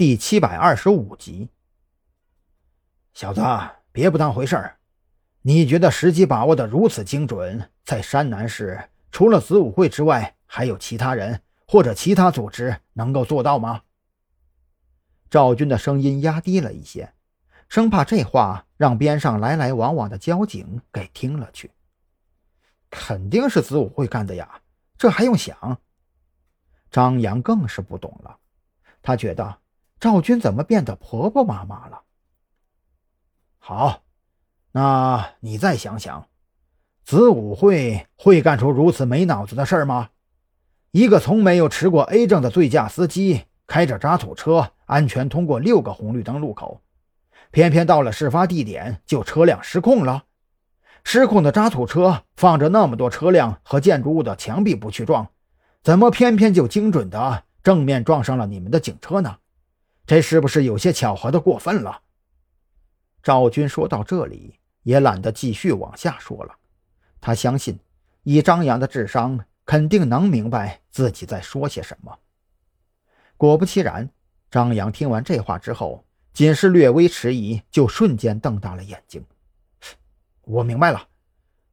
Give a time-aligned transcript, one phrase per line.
[0.00, 1.50] 第七百二十五集。
[3.12, 3.42] 小子，
[3.92, 4.78] 别不当回事儿。
[5.42, 13.82] 你觉得时机把握的如此精准，在山南市除了子午会之外，还有其他人或者其他组织能够做到吗？
[15.28, 17.12] 赵军的声音压低了一些，
[17.68, 21.70] 生怕这话让边上来来往往的交警给听了去。
[22.88, 24.62] 肯定是子午会干的呀，
[24.96, 25.78] 这还用想？
[26.90, 28.38] 张扬更是不懂了，
[29.02, 29.58] 他觉得
[30.00, 32.00] 赵军怎么变得婆婆妈妈了？
[33.58, 34.02] 好，
[34.72, 36.26] 那你再想想，
[37.04, 40.08] 子午会会干出如此没脑子的事儿吗？
[40.92, 46.80] 一个从没有持过 A 证的醉驾司机，开着渣土车安全通过六个红绿灯路口，
[47.50, 50.24] 偏偏到了事发地点就车辆失控了。
[51.04, 55.28] 失控的渣土车放着那么多车辆和建筑物的墙壁不去撞。
[55.82, 59.36] 怎么偏偏就精准的正面撞上了你们的警车呢？
[60.06, 62.02] 这是不是有些巧合的过分了？
[63.22, 66.56] 赵军说到这里也懒得继续往下说了。
[67.20, 67.78] 他相信，
[68.22, 72.18] 以张扬的智商，肯定能明白自己在说些什么。
[73.36, 74.10] 果不其然，
[74.50, 79.24] 张扬听完这话之后，仅是略微迟疑，就瞬间瞪大了眼睛。
[80.42, 81.06] 我明白了。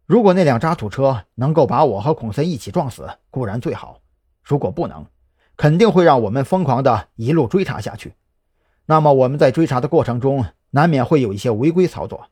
[0.06, 4.02] 如果那辆渣土车能够把我和孔森一起撞死，固然最好；
[4.44, 5.06] 如果不能，
[5.56, 8.14] 肯定会让我们疯狂的一路追查下去。
[8.88, 12.30] 那么我们在追查的过程中，难免会有一些违规操作，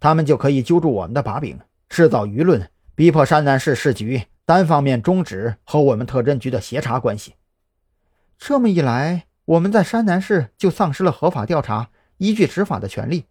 [0.00, 7.34] 他们就可以揪住我们的把柄，制造舆论，逼迫山南市市局单方面终止和我们特侦局的协查关系。
[8.38, 13.26] 这么一来，我们在山南市就丧失了合法调查、依据执法的权利。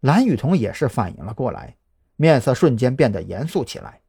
[0.00, 1.76] 蓝雨桐也是反应了过来。
[2.16, 4.00] 面色瞬间变得严肃起来。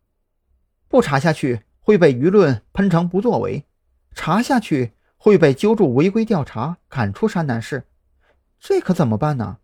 [0.87, 3.65] 不查下去会被舆论喷成不作为，
[4.13, 7.87] 查下去会被揪住违规调查，赶出山南市，
[8.59, 9.59] 这可怎么办呢？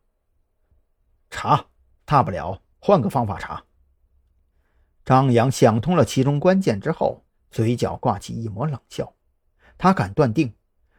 [1.29, 1.65] 查，
[2.05, 3.61] 大不了换个方法查。
[5.03, 9.13] 张扬想通了其中关键之后，嘴角挂起一抹冷笑。
[9.77, 10.53] 他敢断定，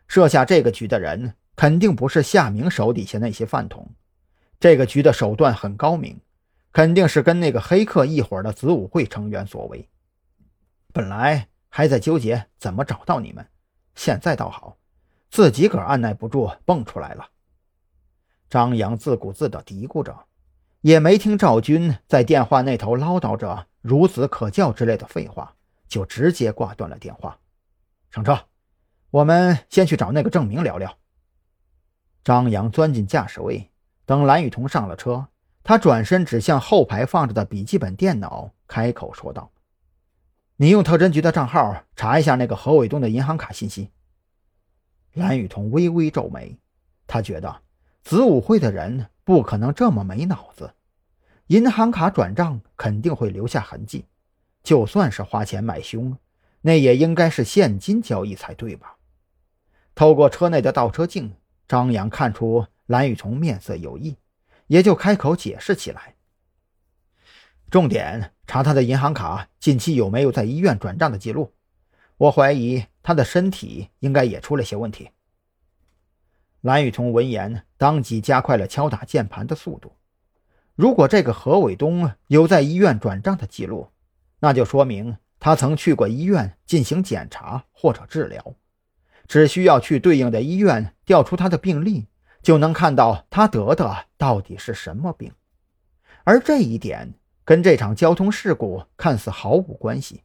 [0.07, 3.89] 设下这个局的人肯定不是夏明手底下那些饭桶。
[4.59, 6.21] 这个局的手段很高明。
[6.71, 9.89] 肯定是跟那个黑客一伙的子午会成员所为。
[10.93, 13.45] 本来还在纠结怎么找到你们，
[14.01, 14.79] 现在倒好，
[15.31, 17.29] 自己个儿按耐不住蹦出来了。
[18.49, 20.25] 张扬自顾自地嘀咕着，
[20.81, 25.55] 也没听赵军在电话那头唠叨着“孺子可教”之类的废话，
[25.87, 27.39] 就直接挂断了电话。
[28.11, 28.41] 上车，
[29.11, 30.97] 我们先去找那个郑明聊聊。
[32.25, 33.71] 张扬钻进驾驶位，
[34.07, 35.29] 等蓝雨桐上了车。
[35.63, 39.53] 他转身指向后排放着的笔记本电脑，开口说道
[40.63, 43.89] ：“你用特侦局的账号查一下那个何伟东的银行卡信息。”
[45.15, 46.59] 蓝雨桐微微皱眉，
[47.07, 47.63] 他觉得
[48.03, 50.75] 子午会的人不可能这么没脑子，
[51.47, 54.05] 银行卡转账肯定会留下痕迹，
[54.63, 56.15] 就算是花钱买凶，
[56.61, 58.97] 那也应该是现金交易才对吧？
[59.95, 61.33] 透过车内的倒车镜，
[61.67, 64.15] 张扬看出蓝雨桐面色有异。
[64.67, 66.15] 也就开口解释起来。
[67.71, 71.53] 重点查他的银行卡近期有没有在医院转账的记录，
[72.17, 75.11] 我怀疑他的身体应该也出了些问题。
[76.61, 79.93] 蓝雨桐闻言，当即加快了敲打键盘的速度。
[80.75, 83.89] 如果这个何伟东有在医院转账的记录，
[84.41, 88.55] 那就说明他曾去过医院进行检查或者治疗，
[89.29, 92.09] 只需要去对应的医院调出他的病历。
[92.43, 95.31] 就能看到他得的到底是什么病，
[96.25, 97.13] 而这一点
[97.51, 100.23] 跟这场交通事故看似毫无关系，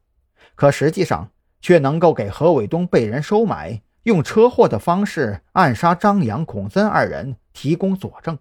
[0.53, 8.37] 可实际上却能够给何伟东被人收买、用车祸的方式暗杀张扬、孔森二人提供佐证。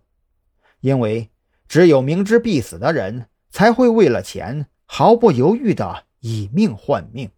[0.80, 1.30] 因为
[1.66, 7.30] 只有明知必死的人，才会为了钱毫不犹豫地以命换命。